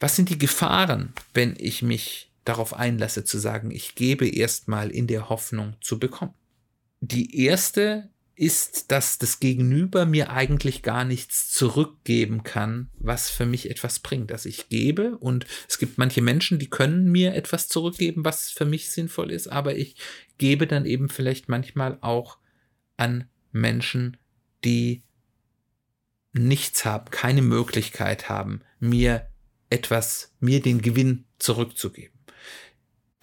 Was 0.00 0.16
sind 0.16 0.30
die 0.30 0.38
Gefahren, 0.38 1.12
wenn 1.32 1.54
ich 1.56 1.80
mich 1.80 2.28
darauf 2.44 2.74
einlasse 2.74 3.24
zu 3.24 3.38
sagen, 3.38 3.70
ich 3.70 3.94
gebe 3.94 4.28
erstmal 4.28 4.90
in 4.90 5.06
der 5.06 5.28
Hoffnung 5.28 5.76
zu 5.80 5.98
bekommen? 5.98 6.34
Die 7.00 7.44
erste 7.44 8.10
ist, 8.36 8.90
dass 8.90 9.18
das 9.18 9.38
Gegenüber 9.38 10.06
mir 10.06 10.30
eigentlich 10.30 10.82
gar 10.82 11.04
nichts 11.04 11.50
zurückgeben 11.50 12.42
kann, 12.42 12.90
was 12.98 13.30
für 13.30 13.46
mich 13.46 13.70
etwas 13.70 14.00
bringt. 14.00 14.30
dass 14.30 14.44
ich 14.44 14.68
gebe 14.68 15.16
und 15.18 15.46
es 15.68 15.78
gibt 15.78 15.98
manche 15.98 16.22
Menschen, 16.22 16.58
die 16.58 16.68
können 16.68 17.10
mir 17.10 17.34
etwas 17.34 17.68
zurückgeben, 17.68 18.24
was 18.24 18.50
für 18.50 18.64
mich 18.64 18.90
sinnvoll 18.90 19.30
ist, 19.30 19.46
aber 19.48 19.76
ich 19.76 19.96
gebe 20.38 20.66
dann 20.66 20.86
eben 20.86 21.08
vielleicht 21.08 21.48
manchmal 21.48 21.98
auch 22.00 22.38
an 22.96 23.28
Menschen, 23.52 24.16
die 24.64 25.02
nichts 26.32 26.84
haben, 26.84 27.10
keine 27.10 27.42
Möglichkeit 27.42 28.28
haben, 28.28 28.62
mir 28.80 29.28
etwas, 29.70 30.32
mir 30.40 30.60
den 30.60 30.82
Gewinn 30.82 31.24
zurückzugeben. 31.38 32.13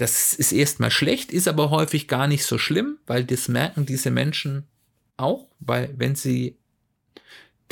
Das 0.02 0.34
ist 0.34 0.52
erstmal 0.52 0.90
schlecht, 0.90 1.32
ist 1.32 1.48
aber 1.48 1.70
häufig 1.70 2.08
gar 2.08 2.26
nicht 2.26 2.44
so 2.44 2.58
schlimm, 2.58 2.98
weil 3.06 3.24
das 3.24 3.48
merken 3.48 3.86
diese 3.86 4.10
Menschen 4.10 4.64
auch, 5.16 5.46
weil 5.60 5.94
wenn 5.96 6.16
sie 6.16 6.58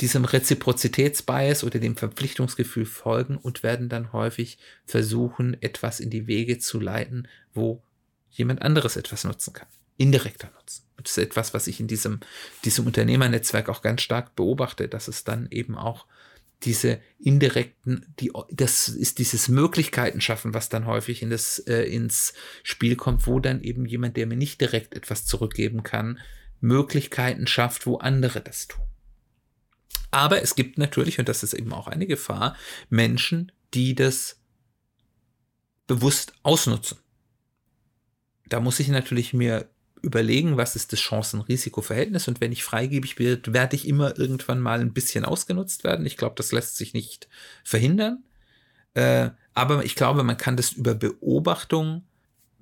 diesem 0.00 0.24
Reziprozitätsbias 0.24 1.64
oder 1.64 1.80
dem 1.80 1.96
Verpflichtungsgefühl 1.96 2.86
folgen 2.86 3.36
und 3.36 3.64
werden 3.64 3.88
dann 3.88 4.12
häufig 4.12 4.58
versuchen, 4.86 5.60
etwas 5.60 5.98
in 5.98 6.08
die 6.08 6.28
Wege 6.28 6.60
zu 6.60 6.78
leiten, 6.78 7.26
wo 7.52 7.82
jemand 8.30 8.62
anderes 8.62 8.94
etwas 8.94 9.24
nutzen 9.24 9.52
kann. 9.52 9.66
Indirekter 9.96 10.52
Nutzen. 10.54 10.84
Das 10.98 11.10
ist 11.10 11.18
etwas, 11.18 11.52
was 11.52 11.66
ich 11.66 11.80
in 11.80 11.88
diesem, 11.88 12.20
diesem 12.64 12.86
Unternehmernetzwerk 12.86 13.68
auch 13.68 13.82
ganz 13.82 14.02
stark 14.02 14.36
beobachte, 14.36 14.86
dass 14.86 15.08
es 15.08 15.24
dann 15.24 15.48
eben 15.50 15.76
auch 15.76 16.06
diese 16.62 17.00
indirekten, 17.18 18.12
die, 18.20 18.32
das 18.50 18.88
ist 18.88 19.18
dieses 19.18 19.48
Möglichkeiten 19.48 20.20
schaffen, 20.20 20.52
was 20.52 20.68
dann 20.68 20.86
häufig 20.86 21.22
in 21.22 21.30
das, 21.30 21.58
äh, 21.60 21.82
ins 21.84 22.34
Spiel 22.62 22.96
kommt, 22.96 23.26
wo 23.26 23.40
dann 23.40 23.62
eben 23.62 23.86
jemand, 23.86 24.16
der 24.16 24.26
mir 24.26 24.36
nicht 24.36 24.60
direkt 24.60 24.94
etwas 24.94 25.24
zurückgeben 25.24 25.82
kann, 25.82 26.18
Möglichkeiten 26.60 27.46
schafft, 27.46 27.86
wo 27.86 27.96
andere 27.96 28.40
das 28.42 28.68
tun. 28.68 28.84
Aber 30.10 30.42
es 30.42 30.54
gibt 30.54 30.76
natürlich, 30.76 31.18
und 31.18 31.28
das 31.28 31.42
ist 31.42 31.54
eben 31.54 31.72
auch 31.72 31.86
eine 31.86 32.06
Gefahr, 32.06 32.56
Menschen, 32.88 33.52
die 33.72 33.94
das 33.94 34.40
bewusst 35.86 36.34
ausnutzen. 36.42 36.98
Da 38.48 38.60
muss 38.60 38.80
ich 38.80 38.88
natürlich 38.88 39.32
mir 39.32 39.70
überlegen, 40.02 40.56
was 40.56 40.76
ist 40.76 40.92
das 40.92 41.00
Chancen-Risiko-Verhältnis 41.00 42.28
und 42.28 42.40
wenn 42.40 42.52
ich 42.52 42.64
freigebig 42.64 43.16
bin, 43.16 43.40
werde 43.46 43.76
ich 43.76 43.86
immer 43.86 44.18
irgendwann 44.18 44.60
mal 44.60 44.80
ein 44.80 44.92
bisschen 44.92 45.24
ausgenutzt 45.24 45.84
werden. 45.84 46.06
Ich 46.06 46.16
glaube, 46.16 46.34
das 46.36 46.52
lässt 46.52 46.76
sich 46.76 46.94
nicht 46.94 47.28
verhindern. 47.64 48.24
Äh, 48.94 49.30
aber 49.54 49.84
ich 49.84 49.94
glaube, 49.94 50.22
man 50.24 50.36
kann 50.36 50.56
das 50.56 50.72
über 50.72 50.94
Beobachtung 50.94 52.02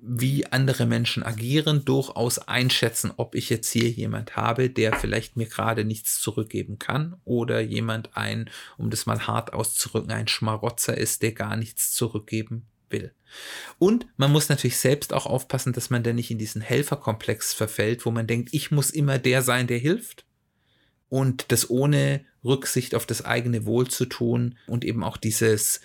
wie 0.01 0.45
andere 0.45 0.85
Menschen 0.85 1.23
agieren, 1.23 1.83
durchaus 1.83 2.39
einschätzen, 2.39 3.11
ob 3.17 3.35
ich 3.35 3.49
jetzt 3.49 3.69
hier 3.69 3.89
jemand 3.89 4.37
habe, 4.37 4.69
der 4.69 4.93
vielleicht 4.93 5.35
mir 5.35 5.47
gerade 5.47 5.83
nichts 5.83 6.21
zurückgeben 6.21 6.79
kann 6.79 7.17
oder 7.25 7.59
jemand 7.59 8.15
ein, 8.15 8.49
um 8.77 8.89
das 8.89 9.05
mal 9.05 9.27
hart 9.27 9.51
auszurücken, 9.53 10.11
ein 10.11 10.29
Schmarotzer 10.29 10.97
ist, 10.97 11.21
der 11.21 11.33
gar 11.33 11.57
nichts 11.57 11.91
zurückgeben 11.91 12.68
will. 12.91 13.13
Und 13.77 14.07
man 14.17 14.31
muss 14.31 14.49
natürlich 14.49 14.77
selbst 14.77 15.13
auch 15.13 15.25
aufpassen, 15.25 15.73
dass 15.73 15.89
man 15.89 16.03
da 16.03 16.13
nicht 16.13 16.31
in 16.31 16.37
diesen 16.37 16.61
Helferkomplex 16.61 17.53
verfällt, 17.53 18.05
wo 18.05 18.11
man 18.11 18.27
denkt, 18.27 18.49
ich 18.53 18.71
muss 18.71 18.89
immer 18.89 19.19
der 19.19 19.41
sein, 19.41 19.67
der 19.67 19.77
hilft. 19.77 20.25
Und 21.09 21.51
das 21.51 21.69
ohne 21.69 22.25
Rücksicht 22.43 22.95
auf 22.95 23.05
das 23.05 23.25
eigene 23.25 23.65
Wohl 23.65 23.87
zu 23.87 24.05
tun 24.05 24.57
und 24.67 24.85
eben 24.85 25.03
auch 25.03 25.17
dieses, 25.17 25.81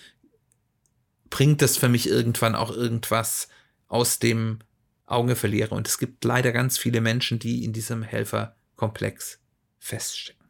bringt 1.29 1.61
das 1.61 1.77
für 1.77 1.89
mich 1.89 2.07
irgendwann 2.07 2.55
auch 2.55 2.71
irgendwas, 2.71 3.47
aus 3.87 4.19
dem 4.19 4.59
Auge 5.05 5.35
verliere. 5.35 5.75
Und 5.75 5.87
es 5.87 5.97
gibt 5.97 6.23
leider 6.23 6.51
ganz 6.51 6.77
viele 6.77 7.01
Menschen, 7.01 7.39
die 7.39 7.63
in 7.63 7.73
diesem 7.73 8.03
Helferkomplex 8.03 9.39
feststecken. 9.79 10.45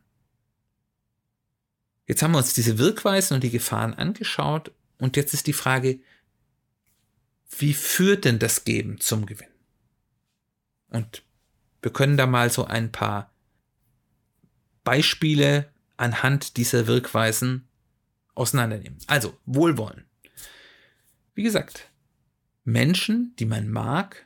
Jetzt 2.07 2.21
haben 2.21 2.31
wir 2.31 2.38
uns 2.38 2.53
diese 2.53 2.77
Wirkweisen 2.77 3.35
und 3.35 3.43
die 3.43 3.50
Gefahren 3.50 3.93
angeschaut 3.93 4.71
und 5.00 5.17
jetzt 5.17 5.33
ist 5.33 5.47
die 5.47 5.53
Frage, 5.53 6.00
wie 7.62 7.74
führt 7.74 8.25
denn 8.25 8.39
das 8.39 8.63
Geben 8.63 9.00
zum 9.00 9.25
Gewinn? 9.25 9.47
Und 10.89 11.24
wir 11.81 11.91
können 11.91 12.17
da 12.17 12.25
mal 12.25 12.50
so 12.50 12.65
ein 12.65 12.91
paar 12.91 13.31
Beispiele 14.83 15.69
anhand 15.97 16.57
dieser 16.57 16.88
Wirkweisen 16.88 17.67
auseinandernehmen. 18.33 19.00
Also, 19.07 19.38
Wohlwollen. 19.45 20.05
Wie 21.33 21.43
gesagt, 21.43 21.89
Menschen, 22.63 23.35
die 23.39 23.45
man 23.45 23.69
mag, 23.69 24.25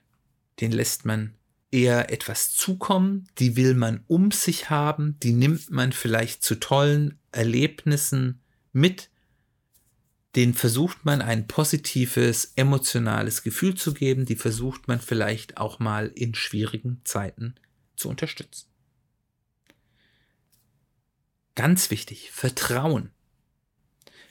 den 0.60 0.72
lässt 0.72 1.06
man 1.06 1.36
eher 1.72 2.12
etwas 2.12 2.54
zukommen, 2.54 3.28
die 3.38 3.56
will 3.56 3.74
man 3.74 4.04
um 4.08 4.32
sich 4.32 4.70
haben, 4.70 5.18
die 5.22 5.34
nimmt 5.34 5.70
man 5.70 5.92
vielleicht 5.92 6.44
zu 6.44 6.56
tollen 6.56 7.20
Erlebnissen 7.32 8.42
mit, 8.74 9.10
den 10.36 10.54
versucht 10.54 11.06
man 11.06 11.22
ein 11.22 11.48
positives, 11.48 12.54
emotionales 12.56 13.42
Gefühl 13.44 13.76
zu 13.76 13.94
geben, 13.94 14.26
die 14.26 14.36
versucht 14.36 14.88
man 14.88 15.00
vielleicht 15.00 15.58
auch 15.58 15.80
mal 15.80 16.08
in 16.14 16.36
schwierigen 16.36 17.02
Zeiten 17.04 17.56
zu 17.96 18.10
unterstützen. 18.10 18.68
Ganz 21.56 21.92
wichtig, 21.92 22.32
Vertrauen. 22.32 23.10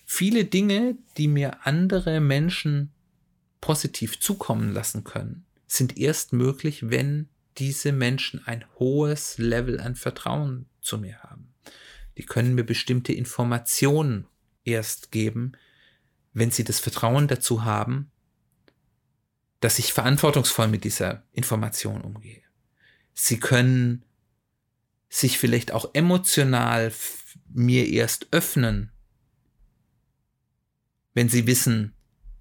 Viele 0.04 0.44
Dinge, 0.44 0.96
die 1.18 1.28
mir 1.28 1.66
andere 1.66 2.20
Menschen 2.20 2.90
positiv 3.60 4.20
zukommen 4.20 4.72
lassen 4.72 5.04
können, 5.04 5.44
sind 5.66 5.98
erst 5.98 6.32
möglich, 6.32 6.90
wenn 6.90 7.28
diese 7.58 7.92
Menschen 7.92 8.46
ein 8.46 8.64
hohes 8.78 9.36
Level 9.36 9.80
an 9.80 9.96
Vertrauen 9.96 10.66
zu 10.80 10.96
mir 10.96 11.18
haben. 11.22 11.52
Die 12.16 12.24
können 12.24 12.54
mir 12.54 12.64
bestimmte 12.64 13.12
Informationen 13.12 14.26
erst 14.64 15.12
geben, 15.12 15.52
wenn 16.38 16.50
sie 16.50 16.64
das 16.64 16.80
Vertrauen 16.80 17.28
dazu 17.28 17.64
haben, 17.64 18.10
dass 19.60 19.78
ich 19.78 19.92
verantwortungsvoll 19.92 20.68
mit 20.68 20.84
dieser 20.84 21.24
Information 21.32 22.02
umgehe. 22.02 22.42
Sie 23.12 23.40
können 23.40 24.04
sich 25.08 25.38
vielleicht 25.38 25.72
auch 25.72 25.94
emotional 25.94 26.92
mir 27.48 27.88
erst 27.88 28.28
öffnen, 28.30 28.92
wenn 31.14 31.28
sie 31.28 31.46
wissen, 31.46 31.94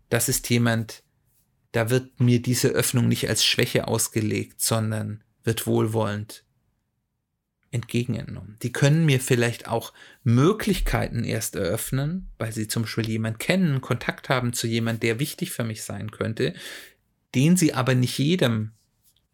das 0.09 0.29
ist 0.29 0.49
jemand, 0.49 1.03
da 1.71 1.89
wird 1.89 2.19
mir 2.19 2.41
diese 2.41 2.69
Öffnung 2.69 3.07
nicht 3.07 3.27
als 3.27 3.43
Schwäche 3.43 3.87
ausgelegt, 3.87 4.61
sondern 4.61 5.23
wird 5.43 5.65
wohlwollend 5.65 6.45
entgegengenommen. 7.71 8.57
Die 8.62 8.71
können 8.71 9.05
mir 9.05 9.19
vielleicht 9.19 9.67
auch 9.67 9.93
Möglichkeiten 10.24 11.24
erst 11.24 11.55
eröffnen, 11.55 12.29
weil 12.38 12.51
sie 12.51 12.67
zum 12.67 12.83
Beispiel 12.83 13.09
jemand 13.09 13.39
kennen, 13.39 13.81
Kontakt 13.81 14.29
haben 14.29 14.53
zu 14.53 14.67
jemand, 14.67 15.03
der 15.03 15.19
wichtig 15.19 15.51
für 15.51 15.63
mich 15.63 15.83
sein 15.83 16.12
könnte, 16.12 16.53
den 17.36 17.57
sie 17.57 17.74
aber 17.74 17.93
nicht 17.93 18.17
jedem 18.17 18.71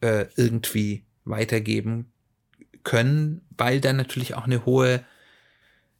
äh, 0.01 0.25
irgendwie 0.35 1.03
weitergeben 1.25 2.11
können, 2.83 3.41
weil 3.57 3.79
dann 3.79 3.97
natürlich 3.97 4.35
auch 4.35 4.45
eine 4.45 4.65
hohe 4.65 5.05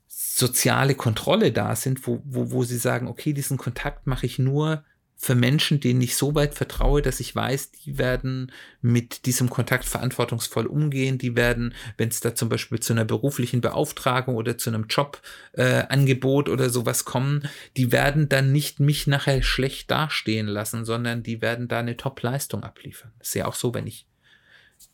soziale 0.08 0.96
Kontrolle 0.96 1.52
da 1.52 1.76
sind, 1.76 2.06
wo, 2.08 2.22
wo, 2.26 2.52
wo 2.52 2.64
sie 2.64 2.78
sagen, 2.78 3.08
okay, 3.08 3.34
diesen 3.34 3.58
Kontakt 3.58 4.08
mache 4.08 4.26
ich 4.26 4.40
nur, 4.40 4.84
für 5.24 5.36
Menschen, 5.36 5.80
denen 5.80 6.02
ich 6.02 6.18
so 6.18 6.36
weit 6.36 6.54
vertraue, 6.54 7.02
dass 7.02 7.22
ich 7.22 7.34
weiß, 7.34 7.72
die 7.72 7.98
werden 7.98 8.52
mit 8.82 9.26
diesem 9.26 9.50
Kontakt 9.50 9.86
verantwortungsvoll 9.86 10.66
umgehen. 10.66 11.18
Die 11.18 11.38
werden, 11.38 11.74
wenn 11.96 12.10
es 12.10 12.20
da 12.20 12.36
zum 12.36 12.50
Beispiel 12.50 12.82
zu 12.82 12.92
einer 12.92 13.06
beruflichen 13.06 13.62
Beauftragung 13.62 14.36
oder 14.36 14.58
zu 14.58 14.70
einem 14.70 14.88
Jobangebot 14.90 16.50
äh, 16.50 16.52
oder 16.52 16.70
sowas 16.70 17.06
kommen, 17.06 17.48
die 17.78 17.94
werden 17.94 18.28
dann 18.28 18.52
nicht 18.52 18.82
mich 18.82 19.08
nachher 19.08 19.42
schlecht 19.44 19.90
dastehen 19.90 20.48
lassen, 20.48 20.84
sondern 20.84 21.24
die 21.24 21.42
werden 21.42 21.70
da 21.70 21.80
eine 21.80 21.96
Top-Leistung 21.96 22.66
abliefern. 22.66 23.14
Das 23.20 23.30
ist 23.30 23.36
ja 23.36 23.46
auch 23.46 23.56
so, 23.56 23.74
wenn 23.74 23.88
ich 23.88 24.06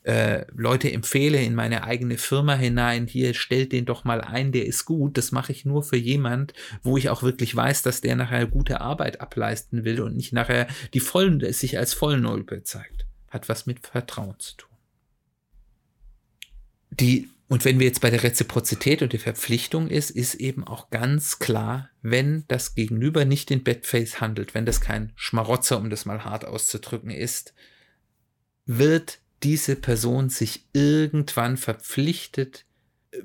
äh, 0.03 0.45
Leute 0.55 0.91
empfehle 0.91 1.41
in 1.41 1.55
meine 1.55 1.83
eigene 1.83 2.17
Firma 2.17 2.55
hinein, 2.55 3.07
hier 3.07 3.33
stellt 3.33 3.71
den 3.71 3.85
doch 3.85 4.03
mal 4.03 4.21
ein, 4.21 4.51
der 4.51 4.65
ist 4.65 4.85
gut. 4.85 5.17
Das 5.17 5.31
mache 5.31 5.51
ich 5.51 5.65
nur 5.65 5.83
für 5.83 5.97
jemand, 5.97 6.53
wo 6.83 6.97
ich 6.97 7.09
auch 7.09 7.23
wirklich 7.23 7.55
weiß, 7.55 7.81
dass 7.81 8.01
der 8.01 8.15
nachher 8.15 8.47
gute 8.47 8.81
Arbeit 8.81 9.21
ableisten 9.21 9.83
will 9.83 10.01
und 10.01 10.15
nicht 10.15 10.33
nachher 10.33 10.67
die 10.93 10.99
vollen, 10.99 11.41
sich 11.53 11.77
als 11.77 11.93
Vollnull 11.93 12.45
zeigt. 12.63 13.05
Hat 13.29 13.49
was 13.49 13.65
mit 13.65 13.85
Vertrauen 13.85 14.39
zu 14.39 14.57
tun. 14.57 14.69
Die, 16.91 17.29
und 17.47 17.65
wenn 17.65 17.79
wir 17.79 17.87
jetzt 17.87 18.01
bei 18.01 18.09
der 18.09 18.23
Reziprozität 18.23 19.01
und 19.01 19.13
der 19.13 19.19
Verpflichtung 19.19 19.87
ist, 19.87 20.09
ist 20.09 20.35
eben 20.35 20.63
auch 20.63 20.89
ganz 20.89 21.39
klar, 21.39 21.89
wenn 22.01 22.45
das 22.47 22.75
Gegenüber 22.75 23.25
nicht 23.25 23.51
in 23.51 23.63
Bedface 23.63 24.21
handelt, 24.21 24.53
wenn 24.53 24.65
das 24.65 24.81
kein 24.81 25.13
Schmarotzer, 25.15 25.77
um 25.77 25.89
das 25.89 26.05
mal 26.05 26.23
hart 26.23 26.45
auszudrücken, 26.45 27.11
ist, 27.11 27.53
wird 28.65 29.19
diese 29.43 29.75
Person 29.75 30.29
sich 30.29 30.65
irgendwann 30.73 31.57
verpflichtet 31.57 32.65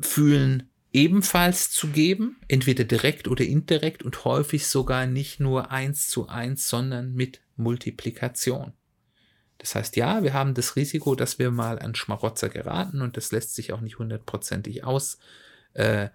fühlen, 0.01 0.71
ebenfalls 0.93 1.71
zu 1.71 1.89
geben, 1.89 2.37
entweder 2.47 2.85
direkt 2.85 3.27
oder 3.27 3.45
indirekt 3.45 4.03
und 4.03 4.25
häufig 4.25 4.67
sogar 4.69 5.07
nicht 5.07 5.41
nur 5.41 5.71
eins 5.71 6.09
zu 6.09 6.29
eins, 6.29 6.69
sondern 6.69 7.15
mit 7.15 7.41
Multiplikation. 7.57 8.73
Das 9.59 9.75
heißt, 9.75 9.97
ja, 9.97 10.23
wir 10.23 10.35
haben 10.35 10.55
das 10.55 10.77
Risiko, 10.77 11.15
dass 11.15 11.39
wir 11.39 11.51
mal 11.51 11.79
an 11.79 11.95
Schmarotzer 11.95 12.49
geraten 12.49 13.03
und 13.03 13.17
das 13.17 13.33
lässt 13.33 13.55
sich 13.55 13.73
auch 13.73 13.81
nicht 13.81 13.99
hundertprozentig 13.99 14.85
aus, 14.85 15.19
äh, 15.75 16.11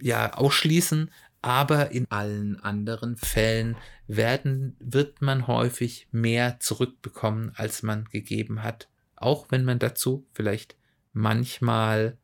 ja, 0.00 0.32
ausschließen, 0.32 1.10
aber 1.42 1.92
in 1.92 2.10
allen 2.10 2.58
anderen 2.60 3.16
Fällen 3.16 3.76
werden, 4.06 4.76
wird 4.80 5.22
man 5.22 5.46
häufig 5.46 6.08
mehr 6.10 6.58
zurückbekommen, 6.60 7.52
als 7.54 7.82
man 7.82 8.04
gegeben 8.06 8.62
hat, 8.62 8.88
auch 9.16 9.46
wenn 9.50 9.64
man 9.64 9.78
dazu 9.78 10.26
vielleicht 10.32 10.76
manchmal 11.12 12.18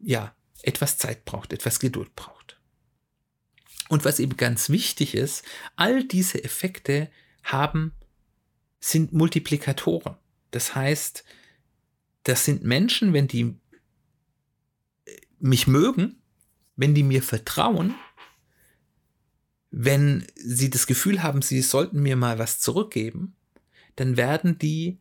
ja 0.00 0.34
etwas 0.62 0.98
Zeit 0.98 1.24
braucht, 1.24 1.52
etwas 1.52 1.80
Geduld 1.80 2.14
braucht. 2.14 2.60
Und 3.88 4.04
was 4.04 4.20
eben 4.20 4.36
ganz 4.36 4.68
wichtig 4.68 5.14
ist, 5.14 5.44
all 5.76 6.04
diese 6.04 6.44
Effekte 6.44 7.10
haben 7.42 7.92
sind 8.78 9.12
Multiplikatoren. 9.12 10.16
Das 10.50 10.74
heißt, 10.74 11.24
das 12.22 12.44
sind 12.44 12.62
Menschen, 12.62 13.12
wenn 13.12 13.28
die 13.28 13.58
mich 15.38 15.66
mögen, 15.66 16.19
wenn 16.80 16.94
die 16.94 17.02
mir 17.02 17.22
vertrauen, 17.22 17.94
wenn 19.70 20.26
sie 20.34 20.70
das 20.70 20.86
Gefühl 20.86 21.22
haben, 21.22 21.42
sie 21.42 21.60
sollten 21.60 22.00
mir 22.00 22.16
mal 22.16 22.38
was 22.38 22.58
zurückgeben, 22.58 23.36
dann 23.96 24.16
werden 24.16 24.58
die 24.58 24.98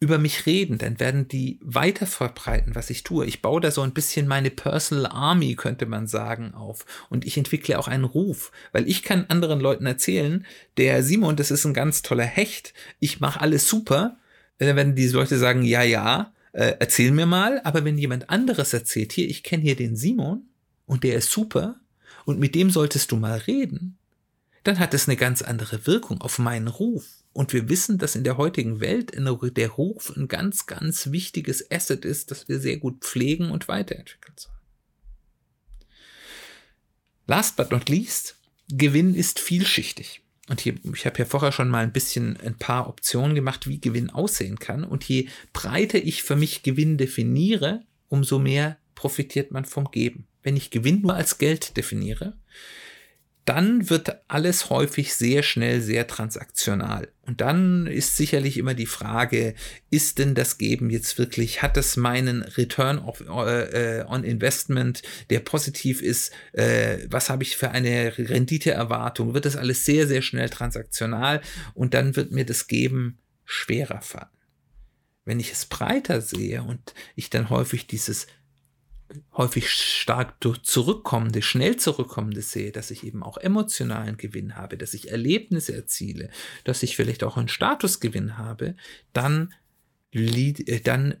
über 0.00 0.18
mich 0.18 0.46
reden, 0.46 0.78
dann 0.78 0.98
werden 0.98 1.28
die 1.28 1.60
weiter 1.62 2.06
verbreiten, 2.06 2.74
was 2.74 2.90
ich 2.90 3.04
tue. 3.04 3.26
Ich 3.26 3.42
baue 3.42 3.60
da 3.60 3.70
so 3.70 3.82
ein 3.82 3.92
bisschen 3.92 4.26
meine 4.26 4.50
Personal 4.50 5.06
Army, 5.06 5.54
könnte 5.54 5.86
man 5.86 6.08
sagen, 6.08 6.52
auf. 6.52 6.84
Und 7.10 7.24
ich 7.24 7.36
entwickle 7.36 7.78
auch 7.78 7.86
einen 7.86 8.04
Ruf, 8.04 8.50
weil 8.72 8.88
ich 8.88 9.04
kann 9.04 9.26
anderen 9.28 9.60
Leuten 9.60 9.86
erzählen, 9.86 10.44
der 10.78 11.04
Simon, 11.04 11.36
das 11.36 11.52
ist 11.52 11.64
ein 11.64 11.74
ganz 11.74 12.02
toller 12.02 12.24
Hecht, 12.24 12.74
ich 12.98 13.20
mache 13.20 13.40
alles 13.40 13.68
super. 13.68 14.16
Dann 14.58 14.74
werden 14.74 14.96
die 14.96 15.06
Leute 15.06 15.38
sagen, 15.38 15.62
ja, 15.62 15.82
ja, 15.82 16.32
äh, 16.52 16.76
erzähl 16.78 17.10
mir 17.12 17.26
mal, 17.26 17.60
aber 17.62 17.84
wenn 17.84 17.98
jemand 17.98 18.30
anderes 18.30 18.72
erzählt, 18.72 19.12
hier, 19.12 19.28
ich 19.28 19.42
kenne 19.42 19.62
hier 19.62 19.76
den 19.76 19.96
Simon 19.96 20.48
und 20.86 21.04
der 21.04 21.16
ist 21.16 21.30
super 21.30 21.80
und 22.24 22.38
mit 22.38 22.54
dem 22.54 22.70
solltest 22.70 23.12
du 23.12 23.16
mal 23.16 23.38
reden, 23.38 23.98
dann 24.64 24.78
hat 24.78 24.92
es 24.94 25.08
eine 25.08 25.16
ganz 25.16 25.42
andere 25.42 25.86
Wirkung 25.86 26.20
auf 26.20 26.38
meinen 26.38 26.68
Ruf. 26.68 27.06
Und 27.32 27.52
wir 27.52 27.68
wissen, 27.68 27.98
dass 27.98 28.16
in 28.16 28.24
der 28.24 28.36
heutigen 28.36 28.80
Welt 28.80 29.12
der 29.14 29.68
Ruf 29.68 30.12
ein 30.16 30.26
ganz, 30.26 30.66
ganz 30.66 31.12
wichtiges 31.12 31.70
Asset 31.70 32.04
ist, 32.04 32.30
das 32.30 32.48
wir 32.48 32.58
sehr 32.58 32.78
gut 32.78 33.04
pflegen 33.04 33.52
und 33.52 33.68
weiterentwickeln 33.68 34.36
sollen. 34.36 34.56
Last 37.26 37.56
but 37.56 37.70
not 37.70 37.88
least, 37.88 38.36
Gewinn 38.68 39.14
ist 39.14 39.38
vielschichtig. 39.38 40.22
Und 40.50 40.60
hier, 40.60 40.74
ich 40.92 41.06
habe 41.06 41.16
ja 41.16 41.24
vorher 41.24 41.52
schon 41.52 41.68
mal 41.68 41.84
ein 41.84 41.92
bisschen 41.92 42.36
ein 42.40 42.56
paar 42.56 42.88
Optionen 42.88 43.36
gemacht, 43.36 43.68
wie 43.68 43.80
Gewinn 43.80 44.10
aussehen 44.10 44.58
kann. 44.58 44.82
Und 44.82 45.04
je 45.04 45.28
breiter 45.52 45.98
ich 45.98 46.24
für 46.24 46.34
mich 46.34 46.64
Gewinn 46.64 46.98
definiere, 46.98 47.84
umso 48.08 48.40
mehr 48.40 48.76
profitiert 48.96 49.52
man 49.52 49.64
vom 49.64 49.92
Geben. 49.92 50.26
Wenn 50.42 50.56
ich 50.56 50.72
Gewinn 50.72 51.02
nur 51.02 51.14
als 51.14 51.38
Geld 51.38 51.76
definiere, 51.76 52.36
dann 53.50 53.90
wird 53.90 54.22
alles 54.28 54.70
häufig 54.70 55.12
sehr 55.12 55.42
schnell 55.42 55.80
sehr 55.80 56.06
transaktional. 56.06 57.08
Und 57.22 57.40
dann 57.40 57.88
ist 57.88 58.16
sicherlich 58.16 58.56
immer 58.58 58.74
die 58.74 58.86
Frage, 58.86 59.54
ist 59.90 60.20
denn 60.20 60.36
das 60.36 60.56
Geben 60.56 60.88
jetzt 60.88 61.18
wirklich, 61.18 61.60
hat 61.60 61.76
es 61.76 61.96
meinen 61.96 62.42
Return 62.42 63.00
of, 63.00 63.22
äh, 63.22 64.04
on 64.06 64.22
Investment, 64.22 65.02
der 65.30 65.40
positiv 65.40 66.00
ist, 66.00 66.32
äh, 66.52 66.98
was 67.08 67.28
habe 67.28 67.42
ich 67.42 67.56
für 67.56 67.72
eine 67.72 68.16
Renditeerwartung, 68.16 69.34
wird 69.34 69.46
das 69.46 69.56
alles 69.56 69.84
sehr, 69.84 70.06
sehr 70.06 70.22
schnell 70.22 70.48
transaktional 70.48 71.40
und 71.74 71.92
dann 71.92 72.14
wird 72.14 72.30
mir 72.30 72.46
das 72.46 72.68
Geben 72.68 73.18
schwerer 73.44 74.00
fallen. 74.00 74.28
Wenn 75.24 75.40
ich 75.40 75.50
es 75.50 75.66
breiter 75.66 76.20
sehe 76.20 76.62
und 76.62 76.94
ich 77.16 77.30
dann 77.30 77.50
häufig 77.50 77.88
dieses 77.88 78.28
häufig 79.32 79.70
stark 79.70 80.36
zurückkommende, 80.62 81.42
schnell 81.42 81.76
zurückkommende 81.76 82.42
sehe, 82.42 82.72
dass 82.72 82.90
ich 82.90 83.04
eben 83.04 83.22
auch 83.22 83.38
emotionalen 83.38 84.16
Gewinn 84.16 84.56
habe, 84.56 84.76
dass 84.76 84.94
ich 84.94 85.10
Erlebnisse 85.10 85.74
erziele, 85.74 86.30
dass 86.64 86.82
ich 86.82 86.96
vielleicht 86.96 87.24
auch 87.24 87.36
einen 87.36 87.48
Statusgewinn 87.48 88.38
habe, 88.38 88.76
dann, 89.12 89.52
äh, 90.12 90.80
dann 90.80 91.16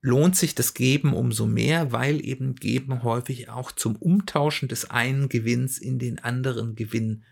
lohnt 0.00 0.36
sich 0.36 0.54
das 0.54 0.74
Geben 0.74 1.14
umso 1.14 1.46
mehr, 1.46 1.90
weil 1.90 2.24
eben 2.24 2.54
Geben 2.54 3.02
häufig 3.02 3.48
auch 3.48 3.72
zum 3.72 3.96
Umtauschen 3.96 4.68
des 4.68 4.88
einen 4.88 5.28
Gewinns 5.28 5.78
in 5.78 5.98
den 5.98 6.20
anderen 6.20 6.76
Gewinn 6.76 7.24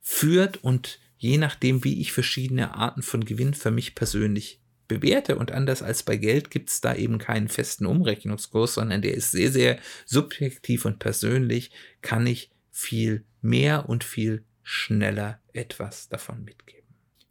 führt 0.00 0.64
und 0.64 1.00
je 1.18 1.36
nachdem, 1.36 1.84
wie 1.84 2.00
ich 2.00 2.12
verschiedene 2.12 2.74
Arten 2.74 3.02
von 3.02 3.24
Gewinn 3.24 3.52
für 3.52 3.70
mich 3.70 3.94
persönlich 3.94 4.61
bewerte. 4.92 5.36
Und 5.36 5.52
anders 5.52 5.82
als 5.82 6.02
bei 6.02 6.16
Geld 6.16 6.50
gibt 6.50 6.70
es 6.70 6.80
da 6.80 6.94
eben 6.94 7.18
keinen 7.18 7.48
festen 7.48 7.86
Umrechnungskurs, 7.86 8.74
sondern 8.74 9.02
der 9.02 9.14
ist 9.14 9.30
sehr, 9.30 9.50
sehr 9.50 9.78
subjektiv 10.06 10.84
und 10.84 10.98
persönlich, 10.98 11.70
kann 12.02 12.26
ich 12.26 12.50
viel 12.70 13.24
mehr 13.40 13.88
und 13.88 14.04
viel 14.04 14.44
schneller 14.62 15.40
etwas 15.52 16.08
davon 16.08 16.44
mitgeben. 16.44 16.88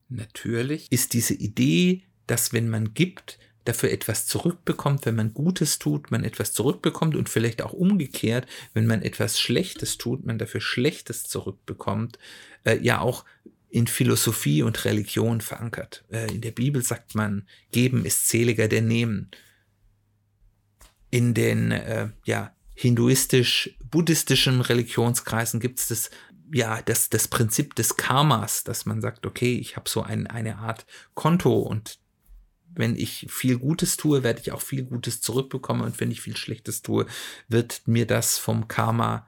Natürlich. 0.10 0.92
Ist 0.92 1.14
diese 1.14 1.34
Idee, 1.34 2.04
dass 2.28 2.54
wenn 2.54 2.70
man 2.70 2.94
gibt, 2.94 3.40
dafür 3.66 3.92
etwas 3.92 4.26
zurückbekommt, 4.26 5.06
wenn 5.06 5.16
man 5.16 5.34
Gutes 5.34 5.80
tut, 5.80 6.12
man 6.12 6.24
etwas 6.24 6.54
zurückbekommt 6.54 7.16
und 7.16 7.30
vielleicht 7.30 7.62
auch 7.62 7.74
umgekehrt, 7.74 8.48
wenn 8.74 8.88
man 8.88 9.02
etwas 9.04 9.40
Schlechtes 9.40 9.98
tut, 9.98 10.26
man 10.26 10.40
dafür 10.40 10.62
Schlechtes 10.62 11.24
zurückbekommt, 11.24 12.18
äh, 12.64 12.80
ja 12.80 13.00
auch 13.00 13.24
in 13.72 13.88
Philosophie 13.88 14.62
und 14.62 14.86
Religion 14.86 15.42
verankert. 15.42 16.04
Äh, 16.12 16.32
in 16.34 16.42
der 16.42 16.52
Bibel 16.52 16.84
sagt 16.84 17.16
man, 17.16 17.48
geben 17.72 18.06
ist 18.06 18.28
seliger 18.28 18.68
denn 18.68 18.88
nehmen. 18.88 19.32
In 21.10 21.34
den 21.34 21.72
äh, 21.72 22.10
ja, 22.26 22.54
hinduistisch-buddhistischen 22.76 24.62
Religionskreisen 24.62 25.60
gibt 25.60 25.80
es 25.80 25.88
das, 25.88 26.10
ja, 26.54 26.82
das, 26.82 27.10
das 27.10 27.30
Prinzip 27.30 27.76
des 27.76 27.96
Karmas, 27.96 28.64
dass 28.66 28.86
man 28.86 29.02
sagt, 29.02 29.26
okay, 29.26 29.56
ich 29.56 29.78
habe 29.78 29.90
so 29.90 30.04
ein, 30.04 30.28
eine 30.28 30.58
Art 30.58 30.86
Konto 31.14 31.58
und 31.60 32.00
wenn 32.74 32.96
ich 32.96 33.28
viel 33.30 33.58
Gutes 33.58 33.98
tue, 33.98 34.24
werde 34.24 34.42
ich 34.42 34.52
auch 34.52 34.62
viel 34.62 34.84
Gutes 34.84 35.22
zurückbekommen 35.22 35.84
und 35.84 36.00
wenn 36.00 36.12
ich 36.12 36.22
viel 36.22 36.38
Schlechtes 36.38 36.82
tue, 36.82 37.06
wird 37.48 37.82
mir 37.86 38.08
das 38.08 38.38
vom 38.38 38.68
Karma 38.68 39.28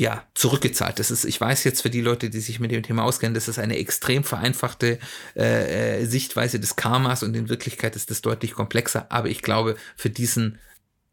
ja, 0.00 0.24
zurückgezahlt. 0.32 0.98
Das 0.98 1.10
ist, 1.10 1.26
ich 1.26 1.38
weiß 1.38 1.62
jetzt 1.64 1.82
für 1.82 1.90
die 1.90 2.00
Leute, 2.00 2.30
die 2.30 2.40
sich 2.40 2.58
mit 2.58 2.70
dem 2.70 2.82
Thema 2.82 3.04
auskennen, 3.04 3.34
das 3.34 3.48
ist 3.48 3.58
eine 3.58 3.76
extrem 3.76 4.24
vereinfachte 4.24 4.98
äh, 5.36 5.98
äh, 6.00 6.06
Sichtweise 6.06 6.58
des 6.58 6.74
Karmas 6.74 7.22
und 7.22 7.34
in 7.36 7.50
Wirklichkeit 7.50 7.96
ist 7.96 8.10
das 8.10 8.22
deutlich 8.22 8.54
komplexer. 8.54 9.12
Aber 9.12 9.28
ich 9.28 9.42
glaube, 9.42 9.76
für 9.96 10.08
diesen, 10.08 10.58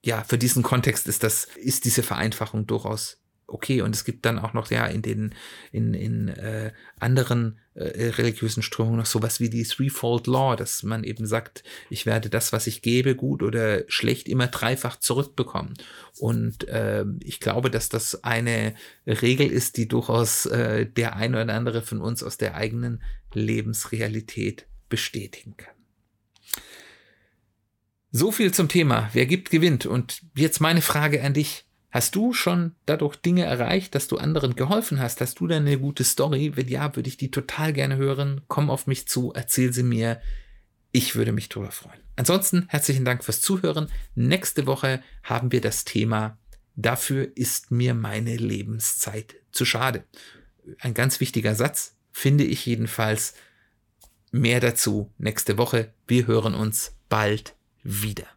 ja, 0.05 0.23
für 0.23 0.37
diesen 0.37 0.63
Kontext 0.63 1.05
ist 1.09 1.23
das, 1.23 1.49
ist 1.57 1.83
diese 1.83 2.01
Vereinfachung 2.01 2.65
durchaus 2.65 3.17
okay. 3.47 3.81
Und 3.81 3.95
es 3.95 4.05
gibt 4.05 4.25
dann 4.25 4.37
auch 4.37 4.53
noch 4.53 4.69
ja 4.69 4.85
in 4.85 5.01
den 5.01 5.33
in, 5.71 5.93
in 5.93 6.27
äh, 6.27 6.71
anderen 6.99 7.59
äh, 7.73 8.09
religiösen 8.09 8.63
Strömungen 8.63 8.99
noch 8.99 9.05
sowas 9.05 9.39
wie 9.39 9.49
die 9.49 9.63
Threefold 9.63 10.27
Law, 10.27 10.55
dass 10.55 10.83
man 10.83 11.03
eben 11.03 11.25
sagt, 11.25 11.63
ich 11.89 12.05
werde 12.05 12.29
das, 12.29 12.53
was 12.53 12.67
ich 12.67 12.81
gebe, 12.81 13.15
gut 13.15 13.41
oder 13.41 13.83
schlecht, 13.87 14.27
immer 14.27 14.47
dreifach 14.47 14.97
zurückbekommen. 14.97 15.73
Und 16.19 16.67
äh, 16.67 17.05
ich 17.21 17.39
glaube, 17.39 17.71
dass 17.71 17.89
das 17.89 18.23
eine 18.23 18.75
Regel 19.05 19.51
ist, 19.51 19.77
die 19.77 19.87
durchaus 19.87 20.45
äh, 20.47 20.85
der 20.85 21.15
eine 21.15 21.41
oder 21.41 21.53
andere 21.53 21.81
von 21.81 22.01
uns 22.01 22.23
aus 22.23 22.37
der 22.37 22.55
eigenen 22.55 23.01
Lebensrealität 23.33 24.65
bestätigen 24.89 25.55
kann. 25.57 25.73
So 28.11 28.31
viel 28.31 28.53
zum 28.53 28.67
Thema. 28.69 29.09
Wer 29.13 29.25
gibt, 29.25 29.51
gewinnt. 29.51 29.85
Und 29.85 30.23
jetzt 30.35 30.59
meine 30.59 30.81
Frage 30.81 31.23
an 31.23 31.33
dich. 31.33 31.66
Hast 31.97 32.13
du 32.13 32.31
schon 32.31 32.75
dadurch 32.85 33.15
Dinge 33.15 33.45
erreicht, 33.45 33.95
dass 33.95 34.07
du 34.07 34.17
anderen 34.17 34.55
geholfen 34.55 34.99
hast? 34.99 35.19
Hast 35.19 35.39
du 35.39 35.47
da 35.47 35.55
eine 35.55 35.79
gute 35.79 36.03
Story? 36.03 36.51
Wenn 36.53 36.67
ja, 36.67 36.95
würde 36.95 37.09
ich 37.09 37.17
die 37.17 37.31
total 37.31 37.73
gerne 37.73 37.97
hören. 37.97 38.41
Komm 38.47 38.69
auf 38.69 38.85
mich 38.85 39.07
zu, 39.07 39.33
erzähl 39.33 39.73
sie 39.73 39.81
mir. 39.81 40.21
Ich 40.91 41.15
würde 41.15 41.31
mich 41.31 41.49
darüber 41.49 41.71
freuen. 41.71 41.99
Ansonsten 42.15 42.65
herzlichen 42.67 43.03
Dank 43.03 43.23
fürs 43.23 43.41
Zuhören. 43.41 43.89
Nächste 44.13 44.67
Woche 44.67 45.01
haben 45.23 45.51
wir 45.51 45.59
das 45.59 45.85
Thema 45.85 46.37
Dafür 46.75 47.35
ist 47.35 47.71
mir 47.71 47.95
meine 47.95 48.35
Lebenszeit 48.37 49.33
zu 49.51 49.65
schade. 49.65 50.03
Ein 50.77 50.93
ganz 50.93 51.19
wichtiger 51.19 51.55
Satz, 51.55 51.95
finde 52.11 52.43
ich 52.43 52.63
jedenfalls. 52.63 53.33
Mehr 54.29 54.59
dazu 54.59 55.11
nächste 55.17 55.57
Woche. 55.57 55.91
Wir 56.05 56.27
hören 56.27 56.53
uns 56.53 56.93
bald 57.09 57.55
wieder. 57.81 58.27